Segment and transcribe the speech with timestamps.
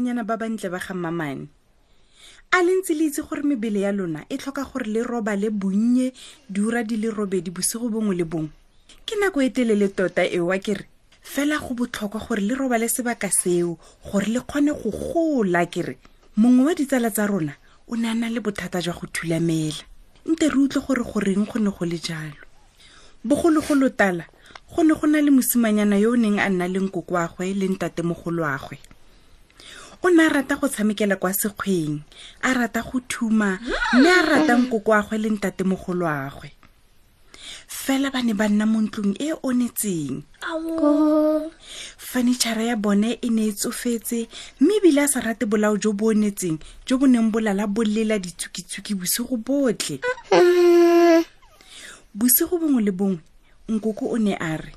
[0.00, 1.44] banenyana ba bantle ba ga mamane
[2.56, 5.50] a le ntse le itse gore mebele ya lona e tlhoka gore le roba le
[5.52, 6.12] bonnye
[6.48, 8.48] diura di le robedi bosego bongwe le bongwe
[9.04, 10.88] ke nako e telele tota eo wa kere
[11.20, 13.76] fela go botlhokwa gore le roba le sebaka seo
[14.08, 15.98] gore le kgone go gola kere
[16.40, 17.52] mongwe wa ditsala tsa rona
[17.86, 19.84] o ne a na le bothata jwa go thulamela
[20.26, 22.40] nte re utlwe gore goreng go ne go le jalo
[23.24, 24.24] bogologolotala
[24.74, 28.80] go ne go na le mosimanyana yo o neng a nna lengkokoagwe le ntatemogolo agwe
[30.02, 32.00] o ne a rata go tshamekela kwa sekgweng
[32.42, 33.58] a rata go thuma
[33.92, 36.50] mme a ratang koko a gwe leng tatemogolo a gwe
[37.68, 40.22] fela ba ne ba nna mo ntlong e, e onetseng
[41.98, 44.28] fanitšhara ya bone e ne e tsofetse
[44.60, 48.94] mme ebile a sa rate bolao jo bo onetseng jo bo neng bolala bolela ditsukitsuki
[48.94, 50.00] bosigo botlhe
[52.14, 53.20] bosigo bongwe le bongwe
[53.72, 54.72] nkoko o ne a re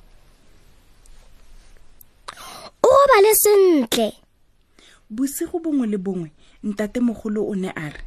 [2.84, 4.23] o robale sentle
[5.16, 6.30] bosigo bongwe le bongwe
[6.68, 8.02] ntatemogolo o ne a re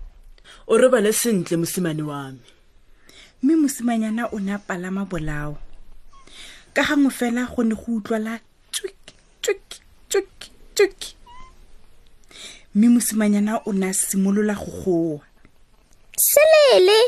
[0.66, 2.38] o re bale sentle mosimane wa me
[3.42, 5.56] mme mosimanyana o ne a palama bolao
[6.74, 8.40] ka gangwe fela go ne go utlwala
[8.72, 8.96] tswik
[12.74, 15.20] mme mosimanyana o ne a simolola go goa
[16.18, 16.98] selele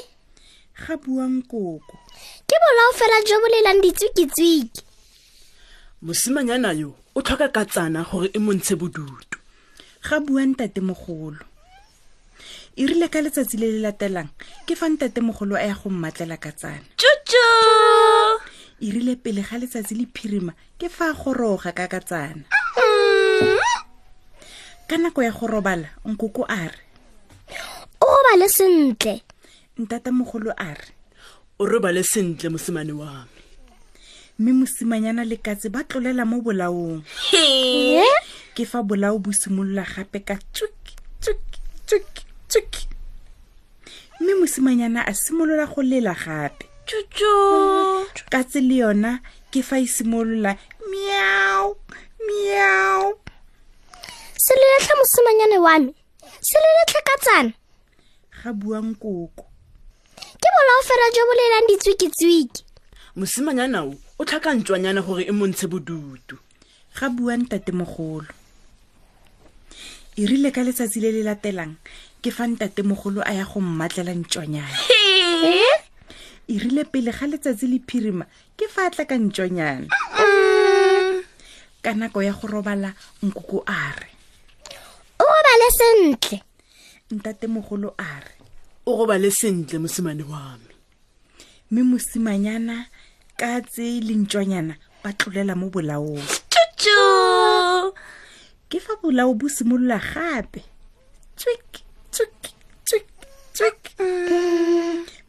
[0.79, 1.83] ga buang koko
[2.47, 4.85] ke bolao fela jo bolelang ditswiki-tswiki
[6.03, 9.28] mosimanyana yo o tlhoka ka tsana gore e montshe bodutu
[10.03, 11.43] ga bua ntatemogolo
[12.79, 14.31] e rile ka letsatsi le le latelang
[14.67, 17.47] ke fa ntatemogolo a ya go mmatlela ka tsana tsutso
[18.79, 22.43] e rile pele ga letsatsi le phirima ke fa a goroga ka ka tsana
[24.89, 26.79] ka nako ya go robala nkoko a re
[28.01, 29.23] o robale sentle
[29.83, 30.89] ntatemogolo a re
[31.59, 33.27] o robale sentle mosimane wa
[34.39, 37.03] me mme mosimanyana lekatse ba tlolela mo bolaong
[37.35, 37.99] hey.
[37.99, 38.18] yeah
[38.59, 42.73] ke fa bolao bo simolola gape ka tsuk
[44.19, 46.67] mme mosimanyana a simolola go lela gape
[48.31, 49.23] ka tse le yona
[49.55, 50.59] ke fa e simolola
[50.91, 51.79] meao
[52.27, 53.23] meao
[54.43, 55.91] seleletlha mosimanyane wa me
[56.43, 57.53] seleletlha katsana
[58.43, 59.47] ga buang koko
[60.35, 62.67] ke bolao fela jo bolelang ditswikitswiki
[63.15, 66.43] mosimanyanao o tlhakantswanyana gore e montshe bodutu
[66.99, 68.35] ga buang tatemogolo
[70.19, 71.79] irile e ka letsatsi le le latelang
[72.23, 74.77] ke fa ntatemogolo a ya go mmatlela ntsonyana
[76.51, 78.27] irile e pele ga letsatsi le phirima
[78.59, 79.87] ke fa a tla ka ntsonyana
[80.19, 81.23] mm.
[81.83, 84.11] ka nako ya go robala nkoko a re
[85.23, 86.43] o robale sentle
[87.15, 88.33] ntatemogolo a re
[88.91, 90.67] o robale sentle mosimane wa me
[91.71, 92.91] mme mosimanyana
[93.39, 96.27] katse le ntsonyana ba tlolela mo bolaong
[98.71, 100.61] ke fa bolao bo simolola gape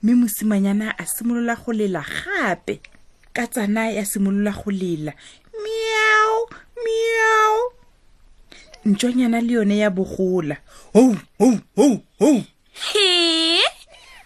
[0.04, 2.76] mme mosimanyana a simolola go lela gape
[3.36, 5.14] ka tsana ya simolola go lela
[5.64, 6.40] meao
[6.86, 7.58] meao
[8.90, 10.56] ntsonyana le yone ya bogola
[10.94, 11.16] ho
[12.92, 13.10] he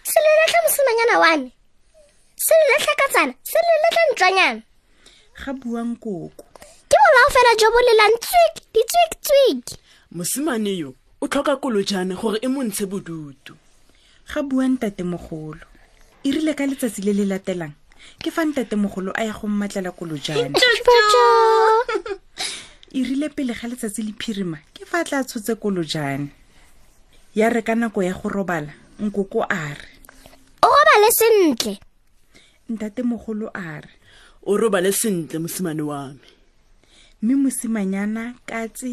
[0.09, 1.47] seleletlha mosimanyana wane
[2.45, 4.59] seleletlha ka tsana seleletlha ntswanyana
[5.45, 6.45] ga buang koko
[7.07, 9.61] bobao fela jo bolelang tswik ditswik tswik
[10.15, 10.89] mosimane yo
[11.23, 13.53] o tlhoka kolojane gore e montshe bodutu
[14.29, 15.65] ga buang tatemogolo
[16.23, 17.75] e rile ka letsatsi le le latelang
[18.21, 20.55] ke fa ntatemogolo a ya go mmatlela kolojane
[22.91, 26.27] e rile pele ga letsatsi le phirima ke fa tla tshotse kolojane
[27.35, 29.89] ya re ka nako ya go robala nkoko a re
[30.63, 31.79] o robale sentle
[32.69, 33.91] ntatemogolo a re
[34.45, 36.27] o robale sentle mosimane wa me
[37.23, 38.89] mme mosimanyana katse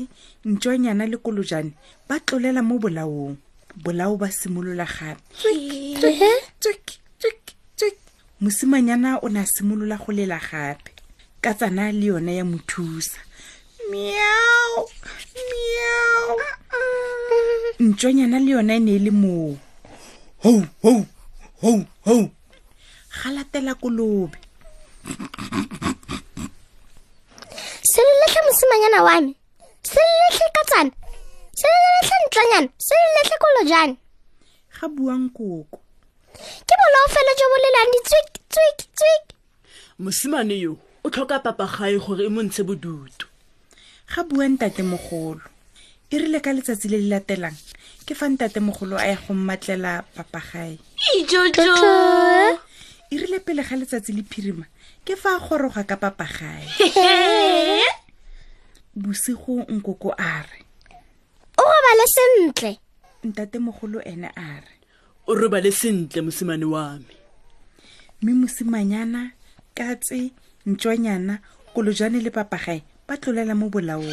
[0.50, 1.73] ntsonyana le kolojane
[2.09, 3.35] ba tlolela mo bolaong
[3.82, 6.31] bolao ba simolola gape
[8.43, 10.91] mosimanyana o ne a simolola go lela gape
[11.43, 13.19] ka tsana le yone ya mothusa
[13.91, 14.87] meao
[15.50, 16.32] meao
[17.87, 19.50] ntsonyana le yone e ne e le moo
[20.47, 20.93] ho ho
[21.62, 21.73] ho
[22.06, 22.17] ho
[23.15, 24.38] ga latela kolobe
[27.91, 29.31] selelatlhe mosimanyana wa me
[29.91, 30.91] selelatlhe katsana
[31.61, 33.95] selelatlhe ntlanyana selelatlhe kolo jane
[34.75, 35.79] ga buang koko
[36.69, 39.25] ke bolao fela jo bolelang ditswiktswiktswik
[40.05, 40.73] mosimane yo
[41.05, 43.27] o tlhoka papa gae gore e montshe bodutu
[44.13, 45.45] ga buang tatemogolo
[46.15, 47.59] e rile ka letsatsi le le latelang
[48.07, 50.71] ke fa ntatemogolo a ya go mmatlela papa gae
[51.19, 51.75] ijojo
[53.13, 54.65] e rile pele ga letsatsi le phirima
[55.07, 56.63] ke fa a goroga ka papa gae
[57.61, 57.91] ee
[58.97, 60.61] bosigo nkoko a re
[61.61, 62.73] o robale sentle
[63.25, 64.75] ntatemogolo ene a re
[65.29, 67.11] o robale sentle mosimane wa me
[68.23, 69.23] mme mosimanyana
[69.77, 70.33] katse
[70.67, 71.35] ntšwanyana
[71.75, 74.11] kolojane le papagae ba tlolela mo bolaong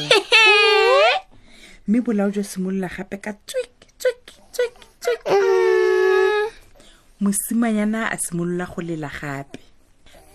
[1.88, 6.48] mme bolao jwa simolola gape ka tswik tswik tswik tswik mm.
[7.24, 9.60] mosimanyana a simolola go lela gape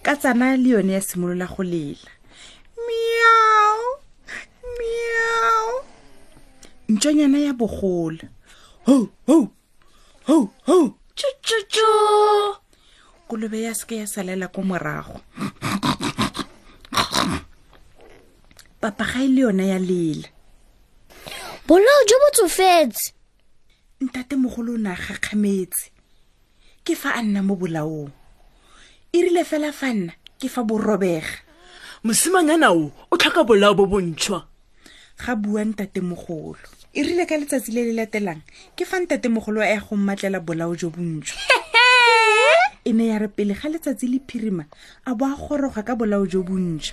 [0.04, 2.12] ka tsana le yone ya simolola go lela
[6.94, 8.26] ntsonyana ya bogola
[8.86, 8.96] ho
[9.26, 9.38] ho
[10.28, 10.36] ho
[13.28, 15.16] kolobe ya seke ya salela ko morago
[18.82, 20.28] papa ga e le yona ya lela
[21.64, 23.16] bolao jo botsofetse
[24.04, 25.88] ntate mogolo o ne a gakgametse
[26.84, 28.12] ke fa a nna mo bolaong
[29.08, 31.40] e rile fela fa nna ke fa borobega
[32.04, 34.44] mosimanyanao o tlhoka bolao bo bontšhwa
[35.24, 36.60] ga buang tatemogolo
[36.92, 38.44] e rile ka letsatsi le le latelang
[38.76, 41.36] ke fa ntatemogolo a ya go mmatlela bolao jo bontsho
[42.88, 44.68] e ne ya re pele ga letsatsi le phirima
[45.08, 46.92] a bo a goroga ka bolao jo bontsho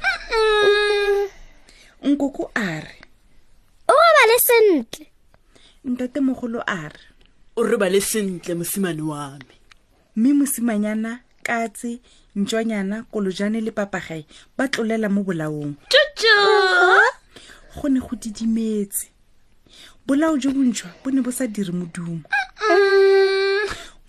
[2.03, 2.95] nkoko a re
[3.91, 5.05] o ba le sentle
[5.83, 7.03] ntatemogolo a re
[7.59, 9.51] o re ba le sentle mosimane wa me
[10.31, 11.99] mme mosimanyana katse
[12.39, 14.23] ntswanyana kolojane le papagae
[14.55, 15.75] ba tlolela mo bolaong
[17.75, 19.11] go ne go didimetse
[20.05, 22.21] bolao jo bontšhwa bo ne bo sa dire modumo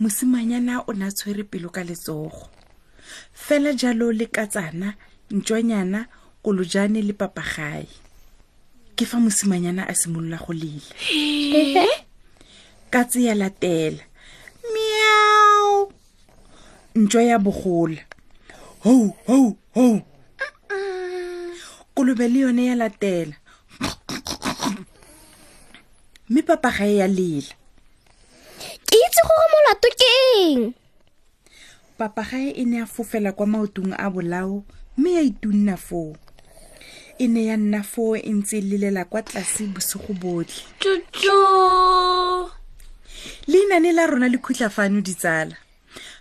[0.00, 2.48] mosimanyana o ne a tshwere pelo ka letsogo
[3.32, 4.94] fela jalo le katsana
[5.36, 6.00] ntšwanyana
[6.44, 7.86] kolojane le papagae
[8.96, 11.84] ke fa mosimanyana a simolola go lela
[12.90, 14.02] katse ya latela
[14.72, 15.92] miao
[16.94, 18.02] ntšwa ya bogola
[18.82, 20.02] ho ho ho uh-uh.
[21.94, 23.36] kolobe le yone ya latela
[26.30, 27.50] mme papa ga e ya lela
[28.86, 30.06] ke itse gore molato ke
[30.38, 30.60] eng
[31.98, 34.62] papagae e ne a fofela kwa maotong a bolao
[34.96, 36.14] mme ya itunna foo
[37.18, 41.36] e ne ya nna foo e ntse e lelela kwa tlase bosigo botlhe tso
[43.50, 45.56] leinane la rona le khutlafano ditsala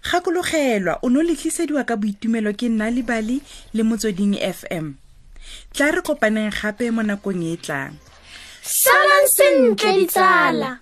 [0.09, 3.45] gakologelwa o no letlisediwa ka boitumelo ke nna lebale
[3.77, 4.97] le motsweding fm
[5.71, 7.93] tla re kopaneng gape mo nakong e e tlang
[8.71, 10.77] salang sentle ditsala